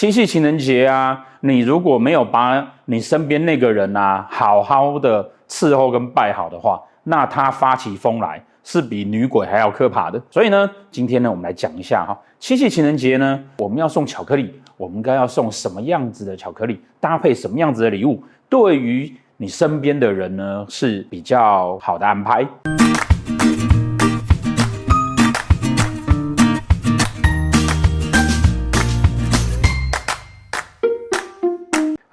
[0.00, 10.18] 七夕情人节啊，你如果没有把你身边那个人啊好好的伺候跟拜好的话，那他发起疯来是比女鬼还要可怕的。
[10.30, 22.48] 所以呢，今天呢，我们来讲一下哈，七夕情人节呢，我们要送巧克力，我们该要送什么样子的巧克力，搭配什么样子的礼物，对于你身边的人呢是比较好的安排。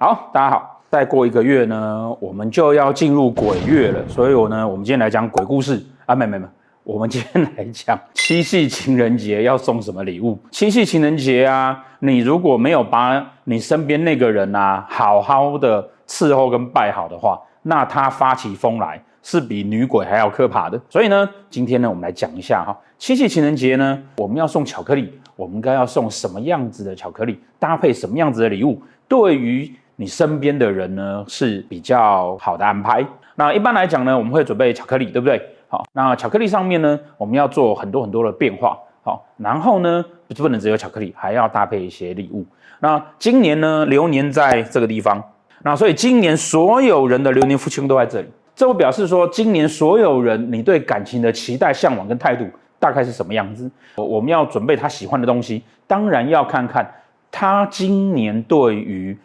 [0.08, 0.80] 好，大家好。
[0.88, 4.02] 再过一个月呢，我们就要进入鬼月了。
[4.08, 6.46] 所以我呢，我们今天来讲鬼故事啊，没没没，
[6.82, 10.38] 我们今天来讲七夕情人节要送什么礼物。
[10.50, 20.80] 七夕情人节啊，你如果没有把你身边那个人啊好好的伺候跟拜好的话，那他发起疯来是比女鬼还要可怕的。
[20.88, 29.70] 所以呢，今天呢，我们来讲一下哈，七夕情人节呢，我们要送巧克力，我们应该要送什么样子的巧克力，搭配什么样子的礼物，对于
[30.00, 33.04] 你身边的人呢是比较好的安排。
[33.34, 35.42] 那一般来讲呢，我们会准备巧克力，对不对？
[35.68, 38.78] 好，那巧克力上面呢，我们要做很多很多的变化。
[39.02, 40.04] 好，然后呢，
[40.36, 42.46] 不能只有巧克力，还要搭配一些礼物。
[42.78, 45.20] 那今年呢，流年在这个地方，
[45.64, 48.28] 那所以今年所有人的流年福气都在这里。
[48.54, 52.46] 这会表示说，今年所有人你对感情的期待、向往跟态度
[52.78, 53.68] 大概是什么样子？
[53.96, 56.88] 我们要准备他喜欢的东西，当然要看看
[57.32, 59.18] 他今年对于。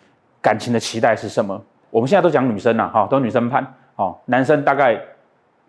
[0.43, 1.59] 感情的期待是什么？
[1.89, 4.99] 我们现在都讲女生啦，哈，都女生盘，哦，男生大概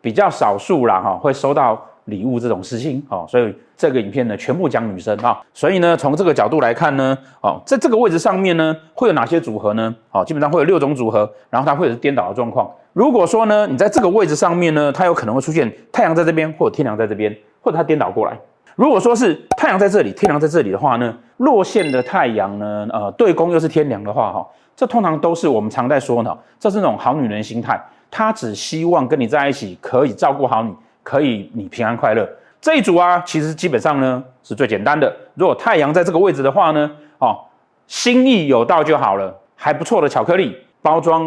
[0.00, 9.94] 比较少数啦，哈，会收到礼物这种事情，哦，所以这个影片呢，全部讲女生哈，所以呢，从这个角度来看呢，哦，在这个位置上面呢，会有哪些组合呢？
[10.10, 12.68] 哦，基本上会有六种组合，然后它会有颠倒的状况。
[12.92, 18.36] 如果说呢，你在这个位置上面呢，它有可能会出现太阳在这边，或者天梁在这边，或者它颠倒过来。
[18.76, 24.46] 如果说是太阳在这里，天梁在这里的话呢，落线的太阳呢，呃，对宫又是天梁的话，哈。
[24.76, 27.80] 这通常都是我们常在说呢，这是那种好女人心态，
[28.10, 32.28] 她只希望跟你在一起，可以照顾好你，可以你平安快乐。
[32.60, 35.14] 这一组啊，其实基本上呢是最简单的。
[35.34, 37.38] 如果太阳在这个位置的话呢，哦，
[37.86, 41.22] 心意有到就好了，还不错的巧克力包装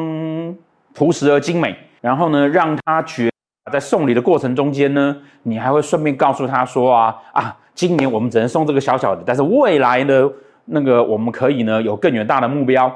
[0.94, 3.32] 朴实而精美，然后呢，让他觉
[3.72, 10.28] 在送礼的过程中间呢，你还会顺便告诉他说啊啊，今年我们只能送这个小小的，但是未来呢，
[10.66, 12.92] 那个我们可以呢有更远大的目标。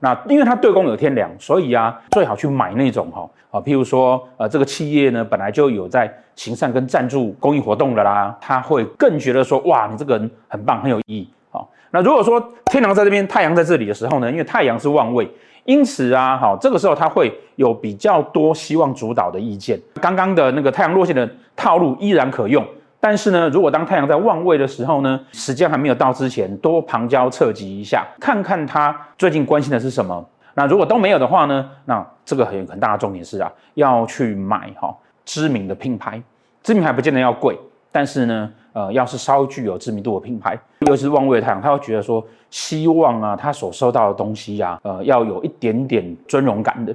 [0.00, 11.28] 那因为它对宫有天梁，所以啊，最好去买那种哈啊，譬如说呃，这个企业呢本来就有在行善跟赞助公益活动的啦，他会更觉得说哇，你这个人很棒，很有意义。
[11.50, 15.28] 好，那如果说天狼在这边，太阳在这里的时候呢，因为太阳是旺位，
[15.64, 19.80] 因此啊，好，这个时候他会有比较多希望主导的意见。
[20.00, 22.64] 刚刚的那个太阳落线的套路依然可用。
[23.00, 30.24] 但是呢，如果当太阳在旺位的时候呢，时间还没有到之前，多旁敲侧击一下，看看他最近关心的是什么。
[30.54, 34.92] 那如果都没有的话呢，那这个很很大的重点是啊，要去买哈
[35.24, 36.20] 知名的品牌，
[36.62, 37.56] 知名还不见得要贵，
[37.92, 46.92] 但是呢，呃，要是稍具有知名度的品牌，尤其是旺位的太阳，他会觉得说，希望啊，他所收到的东西呀、啊，呃，要有一点点尊荣感的。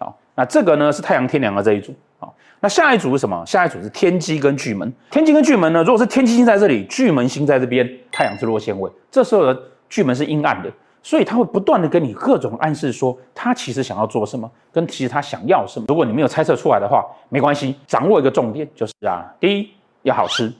[0.00, 1.94] 好，那这个呢是太阳天梁的这一组。
[2.60, 3.44] 那下一组是什么？
[3.46, 4.92] 下一组是天机跟巨门。
[5.10, 5.82] 天机跟巨门呢？
[5.82, 9.58] 如果是天机星在这里，巨门星在这边，太阳是落线位，这时候的
[9.88, 10.72] 巨门是阴暗的，
[11.02, 15.84] 所以他会不断的跟你各种暗示说，他其实想要做什么，跟其实他想要什么。
[15.88, 19.70] 如果你没有猜测出来的话，没关系，掌握一个重点就是啊，第一
[20.02, 20.52] 要好吃，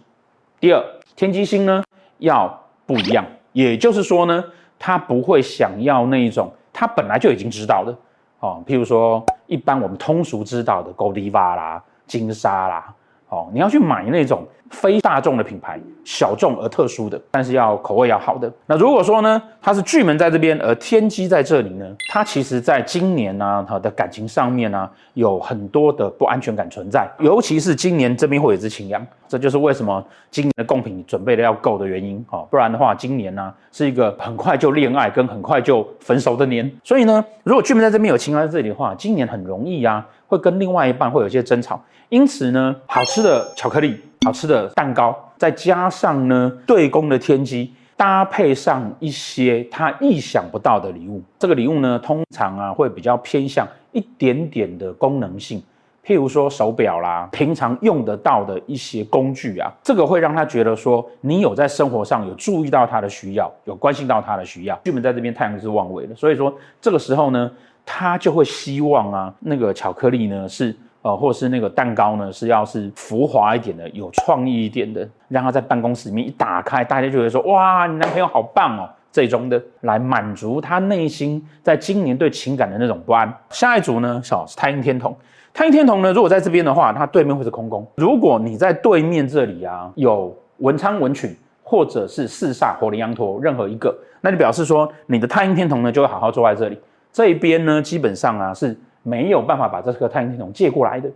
[0.61, 0.84] 第二
[1.17, 1.83] 天机星呢
[2.19, 4.45] 要不一样，也就是说呢，
[4.78, 7.97] 他不会想要那一种他本来就已经知道的。
[8.41, 12.95] 哦，譬如说，一般我们通俗知道的 Goldiva 啦、金沙啦，
[13.28, 18.53] 哦，你要去买那种非大众的品牌，小众而特殊的，但是要口味要好的。
[18.66, 32.25] 那如果说呢，它是巨门在这边，而天机在这里呢，它其实在今年呢、啊，它的感情上面呢、有很多的不安全感存在，尤其是今年这边会有一只擎羊，这就是为什么今年的贡品准备的要够的原因。
[32.31, 36.71] 哦，不然的话，今年呢、是一个很快就恋爱跟很快就分手的年。
[36.84, 41.81] 所以呢，如果巨门在这边有擎羊在这里的话，今年很容易啊，会跟另外一半会有一些争吵。
[42.09, 44.01] 因此呢，好吃的巧克力。
[44.25, 51.23] 好吃的蛋糕，再加上呢对宫的天机，搭配上一些他意想不到的礼物。
[51.39, 55.63] 这个礼物呢，通常啊会比较偏向一点点的功能性，
[56.05, 64.77] 譬如说手表啦，平常用得到的一些工具啊，这个会让他觉得说你有在生活上有注意到他的需要，有关心到他的需要。
[64.83, 67.49] 巨门在这边太阳是旺位的，所以说这个时候呢，
[67.86, 70.77] 他就会希望啊那个巧克力呢是。
[71.03, 83.33] 呃，或是那个蛋糕呢，是要是浮华一点的，有创意一点的，让他在办公室里面一打开，大家就会说，哇，你男朋友好棒哦，这种的，来满足他内心在今年对情感的那种不安。
[83.50, 85.16] 下一组呢，小太阴天童。
[85.54, 87.86] 太阴天童呢，如果在这边的话，它对面会是空宫。
[87.94, 96.77] 如果你在对面这里啊，有文昌文曲或者是四煞火灵羊驼任何一个，那就表示说你的太阴天童呢，就会好好坐在这里。
[97.16, 101.09] 这一边呢，基本上啊是没有办法把这个太阴天同借过来的。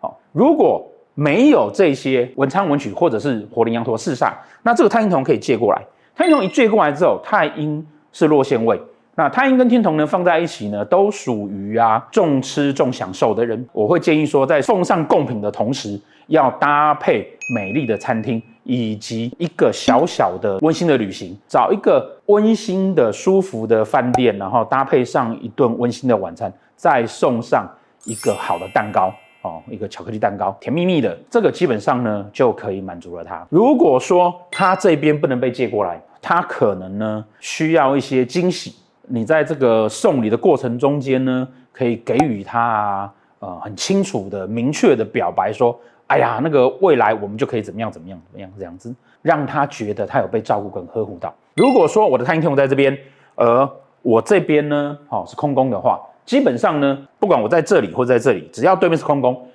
[0.00, 0.84] 好，如果
[1.14, 4.32] 没有这些文昌文曲或者是火铃羊驼四煞，
[4.64, 5.80] 那这个太阴天同可以借过来。
[6.16, 8.80] 太阴天同一借过来之后，太阴是落陷位。
[9.14, 13.64] 那太阴跟天童呢放在一起呢，都属于啊重吃重享受的人。
[13.72, 15.96] 我会建议说，在奉上贡品的同时，
[16.26, 17.24] 要搭配
[17.54, 27.68] 美丽的餐厅以及一个小小的温馨的旅行，找一个温馨的舒服的饭店，然后搭配上一顿温馨的晚餐，再送上
[28.04, 33.46] 一个好的蛋糕哦，一个巧克力蛋糕，甜蜜蜜的，这个基本上呢就可以满足了他。
[33.50, 38.74] 如果说他这边不能被借过来，他可能呢需要一些惊喜。
[39.06, 51.32] 你在这个送礼的过程中间呢，可以给予他，呃，很清楚的、明确的表白说，哎呀，那个未来我们就可以怎么样、怎么样、怎么样这样子，让他觉得他有被照顾跟呵护到。
[51.54, 52.96] 如果说我的太阴天同在这边，
[53.34, 53.68] 而
[54.02, 59.48] 我这边呢，哦，是空宫的话，基本上呢，不管我在这里或在这里，只要对面是空宫，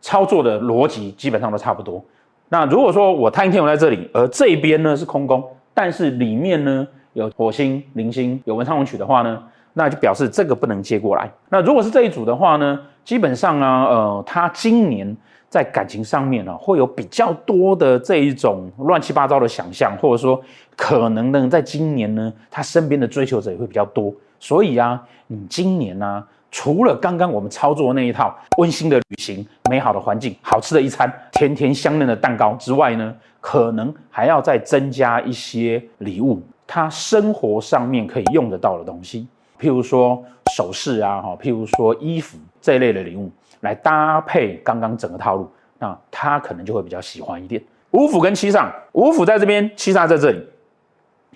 [0.00, 2.02] 操作的逻辑基本上都差不多。
[2.48, 5.42] 那如果说我太阴天同在这里，而这边呢是空宫，
[5.74, 9.42] 但是里面呢，有火星、铃星、有文昌文曲的话呢，
[9.72, 11.30] 那就表示这个不能接过来。
[11.48, 15.16] 那如果是这一组的话呢，基本上啊，呃，他今年
[15.52, 20.40] 在感情上面呢、啊，会有比较多的这一种乱七八糟的想象，或者说
[20.74, 24.10] 可能呢，在今年呢，他身边的追求者也会比较多。
[24.40, 36.40] 所以啊，你今年呢、啊，除了刚刚我们操作的那一套温馨的旅行、美好的环境、好吃的一餐、甜甜香嫩的蛋糕之外呢，可能还要再增加一些礼物。
[36.66, 39.26] 他生活上面可以用得到的东西，
[39.60, 40.24] 譬如说
[40.56, 43.30] 首饰啊，哈，譬如说衣服这一类的礼物，
[43.62, 45.50] 来搭配刚刚整个套路，
[45.80, 47.60] 那他可能就会比较喜欢一点。
[47.90, 50.46] 五府跟七煞，五府在这边，七煞在这里。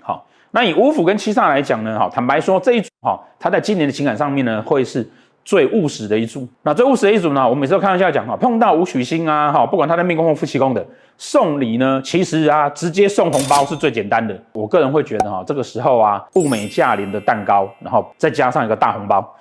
[0.00, 5.08] 好，那以五府跟七煞来讲呢，哈，坦白说这一组哈，他在今年的情感上面呢，会是。
[5.46, 7.48] 最务实的一组，那最务实的一组呢？
[7.48, 10.84] 我每次都开玩笑讲哈，碰到武曲星啊，哈，不管他的命宫或夫妻宫的
[11.16, 14.36] 送礼呢，其实啊，直接送红包是最简单的。
[14.52, 19.32] 我个人会觉得哈，这个时候啊，物美价廉的蛋糕，然后再加上一个大红包，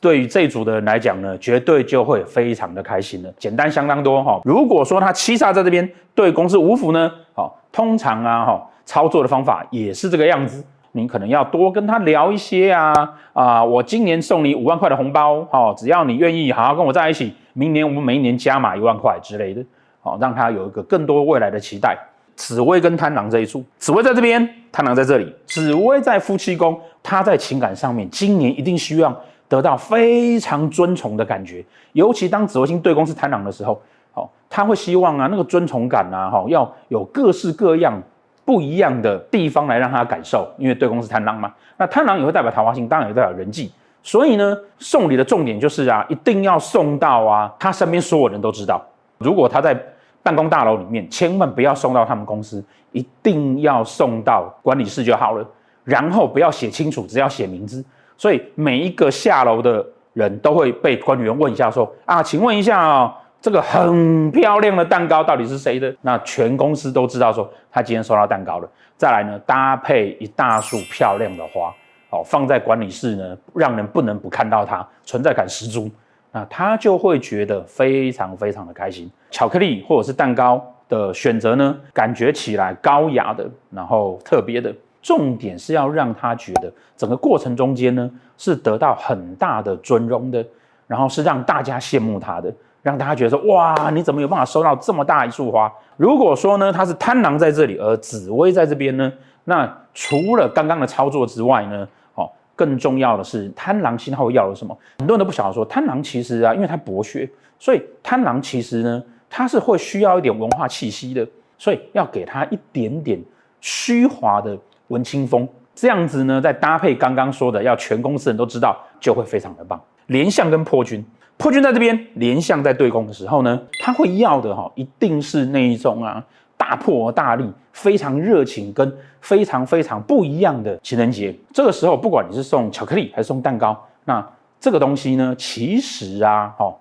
[0.00, 4.40] 对于这一组的人来讲呢，绝对就会非常的开心了，简单相当多哈。
[4.44, 10.64] 如果说他七煞在这边，对公是无福呢，好，通常啊，哈，操作的方法也是这个样子。
[10.92, 12.94] 你可能要多跟他聊一些啊
[13.34, 13.62] 啊！
[13.62, 19.62] 我今年送你五万块的红包，哦，只要你愿意好好跟我在一起，明年我们每一年加码一万块之类的，
[20.00, 21.98] 好，让他有一个更多未来的期待。
[22.34, 25.30] 紫薇跟贪狼这一组，紫薇在这边，贪狼在这里。
[25.46, 29.14] 紫薇在夫妻宫，他在情感上面，今年一定需要
[29.48, 33.80] 得到非常尊崇的感觉，尤其当紫微星对宫是贪狼的时候，
[34.12, 38.02] 好，他会希望啊，那个尊崇感啊，哈，要有各式各样。
[38.44, 43.72] 不一样的地方来让他感受，因为对宫是贪狼嘛，那贪狼也会代表桃花星，当然也代表人际。
[44.04, 48.80] 所以呢，送礼的重点就是啊，一定要送到啊，他身边所有人都知道。
[49.18, 49.76] 如果他在
[50.22, 55.44] 办公大楼里面，千万不要送到他们公司，一定要送到管理室就好了。
[55.82, 57.84] 然后不要写清楚，只要写名字。
[58.16, 63.14] 所以每一个下楼的人都会被管理员问一下，说啊，请问一下啊、哦。
[63.38, 65.94] 这个很漂亮的蛋糕到底是谁的？
[66.00, 68.68] 那全公司都知道说他今天收到蛋糕了。
[68.96, 71.72] 再来呢，搭配一大束漂亮的花，
[72.10, 75.88] 哦放在管理室呢，让人不能不看到它，存在感十足。
[76.32, 79.08] 那他就会觉得非常非常的开心。
[79.30, 84.74] 巧克力或者是蛋糕的选择呢，感觉起来高雅的，然后特别的。
[85.06, 90.44] 重点是要让他觉得整个过程中间呢，是得到很大的尊荣的，
[90.88, 92.52] 然后是让大家羡慕他的。
[92.82, 95.72] 让大家觉得说，哇，你怎么有办法收到这么大一束花？
[95.96, 99.12] 如果说呢，他是贪狼在这里，而紫薇在这边呢，
[99.44, 101.86] 那除了刚刚的操作之外呢，
[102.16, 104.76] 哦，更重要的是贪狼信号要了什么？
[104.98, 111.24] 很多人都不晓得说，贪狼其实啊，因为他博学，所以贪狼其实呢，他是会需要一点文化气息的，
[111.56, 113.20] 所以要给他一点点
[113.60, 119.80] 虚华的文青风，这样子呢，再搭配刚刚说的，要全公司人都知道，就会非常的棒。
[120.06, 121.04] 廉相跟破军。
[121.38, 126.24] 破军在这边，廉相在对宫的时候呢，他会要的哈，一定是那一种啊，
[126.56, 128.90] 大破大立、非常热情跟
[129.20, 131.36] 非常非常不一样的情人节。
[131.52, 134.26] 这个时候，不管你是送巧克力还是送蛋糕，那
[134.58, 136.74] 这个东西呢，其实啊，哦，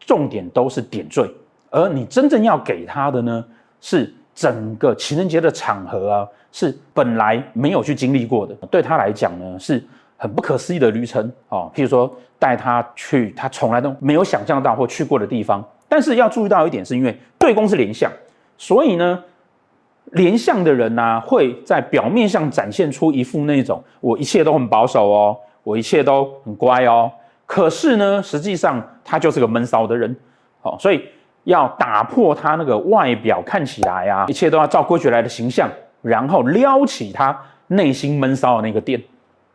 [0.00, 1.26] 重点都是点缀，
[1.70, 3.42] 而你真正要给他的呢，
[3.80, 9.84] 是整个情人节的场合啊，是本来没有去经历过的，对他来讲呢，是
[10.16, 11.68] 很不可思议的旅程哦。
[11.74, 15.60] 譬如说带他去他从来都没有想象到或去过的地方。
[15.88, 18.08] 但是要注意到一点，是因为对宫是廉相，
[18.56, 19.20] 所以呢，
[20.12, 27.10] 廉相的人呢、啊，会在表面上展现出一副那种我一切都很保守哦，我一切都很乖哦。
[27.44, 30.14] 可是呢，实际上他就是个闷骚的人，
[30.62, 31.02] 哦，所以。
[31.48, 35.66] 要打破他那个外表看起来啊，一切都要照规矩来的形象，
[36.02, 37.34] 然后撩起他
[37.68, 39.02] 内心闷骚的那个点。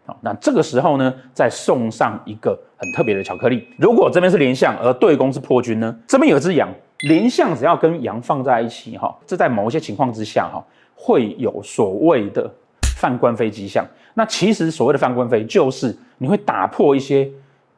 [0.08, 3.68] 好，那这个时候呢，再送上一个很特别的巧克力。
[3.78, 5.96] 如果这边是连相，而对宫是破军呢？
[6.08, 6.68] 这边有只羊，
[7.02, 12.50] 连相只要跟羊放在一起，哈，这在某一些情况之下，哈，会有所谓的
[12.98, 13.86] 犯官非迹象。
[14.16, 17.30] 那其实所谓的犯官非，就是你会打破一些。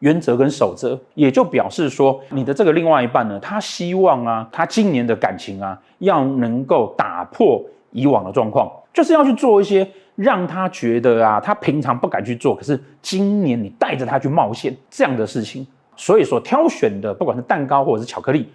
[0.06, 7.60] 原则跟守则，也就表示说，你的这个另外一半呢，他希望啊，他今年的感情啊，要能够打破
[7.90, 15.66] 以往的状况，就是要去做一些让他觉得啊，他平常不敢去做，可是今年你带着他去冒险这样的事情。
[15.96, 18.48] 所以说，挑选的不管是蛋糕或者是巧克力，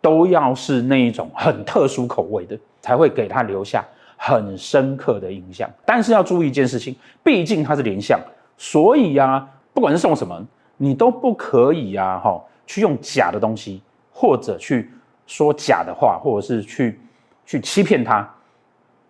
[0.00, 3.84] 都要是那一种很特殊口味的，才会给他留下
[4.16, 5.70] 很深刻的印象。
[5.86, 8.18] 但是要注意一件事情，毕竟他是廉相，
[8.58, 10.44] 所以啊，不管是送什么。
[10.82, 13.80] 你都不可以啊，哈，去用假的东西，
[14.12, 14.90] 或者去
[15.28, 16.98] 说假的话，或者是去
[17.46, 18.28] 去欺骗他，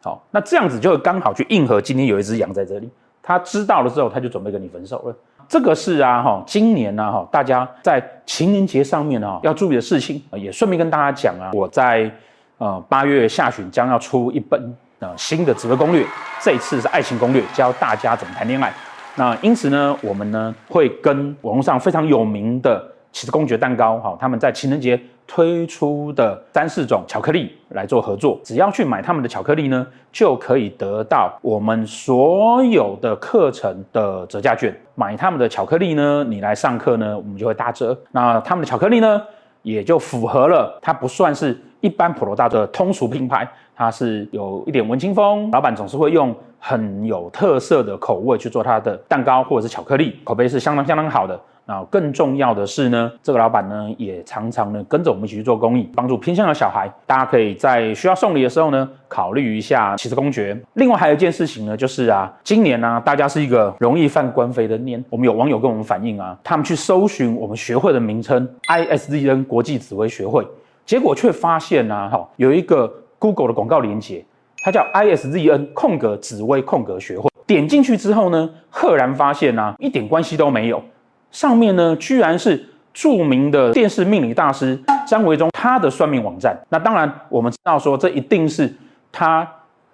[0.03, 2.91] 好，那这样子就刚好去应和今天有一只羊在这里，
[3.23, 5.17] 他知道了之后，他就准备跟你分手了。
[5.49, 12.13] 这个是啊，哈，今年呢，哈，大家在情人节上面呢，要注意的事情，也顺便跟大家讲啊，我在
[12.59, 16.07] 呃八月下旬将要出一本呃新的紫微攻略，
[16.43, 18.71] 这一次是爱情攻略，教大家怎么谈恋爱。
[19.17, 28.41] 那因此呢，我们呢会跟网络上非常有名的起司公爵蛋糕，哈，他们在情人节推出的三四种巧克力来做合作。
[28.43, 34.75] 只要去买他们的巧克力呢，就可以得到我们所有的课程的折价券。
[34.95, 37.97] 买他们的巧克力呢，你来上课呢，我们就会打折。
[38.13, 39.23] 那他们的巧克力呢，
[39.61, 43.47] 也就符合了，它不算是一般普罗大众的通俗品牌，
[43.77, 45.51] 它是有一点文青风。
[45.51, 51.39] 老板总是会用很有特色的口味去做它的蛋糕或者是巧克力，口碑是相当相当好的。
[51.65, 56.93] 那更重要的是呢，这个老板呢也常常呢跟着我们一起去做公益，帮助偏乡的小孩。
[57.07, 60.61] 大家可以在需要送礼的时候呢，考虑一下骑士公爵。
[60.75, 65.03] 另外还有一件事情呢，就是啊，今年呢、大家是一个容易犯官非的年。
[65.09, 70.45] 我们有网友跟我们反映啊，他们去搜寻我们学会的名称 ISZN 国际紫薇学会，
[70.85, 74.25] 结果却发现啊，哈，有一个 Google 的广告链接，
[74.59, 77.31] 它叫 ISZN 空格紫微空格学会。
[77.47, 80.83] 点进去之后呢，赫然发现啊，一点关系都没有。
[81.31, 86.59] 上面呢，居然是著名的电视命理大师张维中他的算命网站。
[86.69, 88.73] 那当然，我们知道说，这一定是
[89.11, 89.51] 他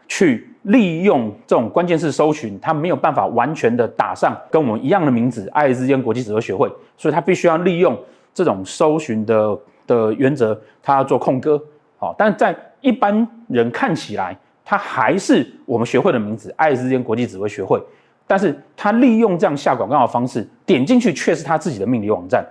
[0.07, 7.99] 去利用这种关键字搜寻，他没有办法完全的打上跟我们一样的名字 ISZN 国际紫微学会，所以他必须要利用
[8.35, 11.61] 这种搜寻的的原则，他要做空格。
[11.99, 17.83] 好，但在一般人看起来，他还是我们学会的名字 ISZN 国际指挥学会。
[18.25, 22.47] 但是他利用这样下广告的方式，点进去却是他自己的命理网站。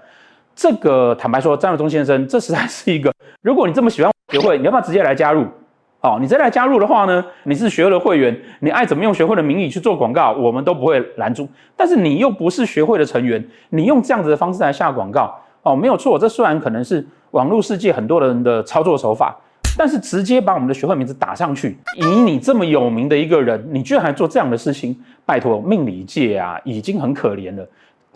[0.55, 5.45] 这个坦白说，张维中先生，这实在是一个，如果你这么喜欢学会，你要不要直接来加入？
[6.01, 11.47] 哦，你直接来加入的话呢，你是学会的会员，你爱怎么用学会的名义去做广告，我们都不会拦住。
[11.75, 19.37] 但是你又不是学会的成员，你用这样子的方式来下广告，哦，没有错，这虽然可能是网络世界很多人的操作手法。
[19.79, 27.63] 但是直接把我们的学会名字打上去，以你这么有名的一个人，你居然还做这样的事情，拜托，命理界啊已经很可怜了，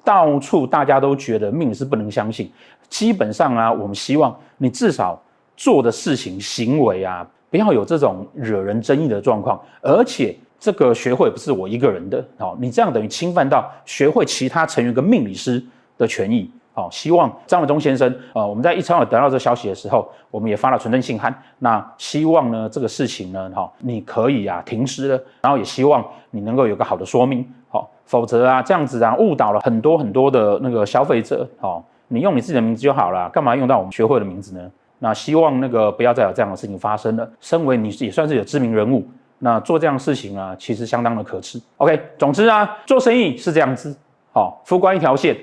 [0.04, 2.52] 到处大家都觉得命是不能相信。
[2.90, 5.22] 基本上啊，我们希望你至少
[5.56, 9.62] 做的事情行为啊，不要有这种惹人争议的状况。
[9.82, 15.64] 而且这个学会不是我一个人的，好，你这样等于侵犯到学会其他成员跟命理师
[15.96, 16.50] 的权益。
[16.74, 21.34] 好，希望张文中先生，呃，我们在一超有得到这消息的时候，我们也发了传真信函。
[21.60, 34.72] 那希望呢，这个事情呢，哈，你可以啊停尸了，然后也希望你能够有个好的说明，好，否则啊这样子啊误导了很多很多的那个消费者，好，你用你自己的名字就好了，干嘛用到我们学会的名字呢？
[35.00, 37.30] 那希望那个不要再有这样的事情发生了。
[37.40, 39.06] 身为你也算是有知名人物，
[39.40, 41.60] 那做这样的事情啊，其实相当的可耻。
[41.78, 43.98] OK，总之啊，做生意是这样子，
[44.32, 45.36] 好，夫官一条线，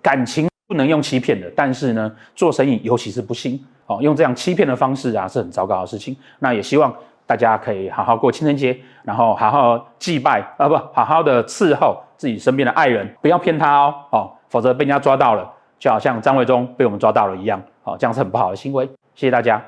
[0.00, 0.49] 感情。
[0.70, 6.16] 不能用欺骗的，但是呢，做生意尤其是不行哦，用这样欺骗的方式啊，是很糟糕的事情。
[6.38, 6.94] 那也希望
[7.26, 18.86] 大家可以好好过情人节，然后好好祭拜啊，不，好好的伺候自己身边的爱人，不要骗他哦，哦，否则被人家抓到了，就好像张卫中被我们抓到了一样，哦，这样是很不好的行为。
[19.16, 19.60] 谢谢大家。